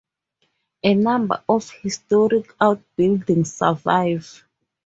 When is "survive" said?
3.53-4.43